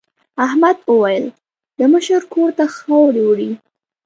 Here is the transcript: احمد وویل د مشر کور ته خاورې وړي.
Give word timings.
احمد 0.45 0.77
وویل 0.91 1.25
د 1.77 1.79
مشر 1.93 2.21
کور 2.33 2.49
ته 2.57 2.63
خاورې 2.75 3.21
وړي. 3.25 3.51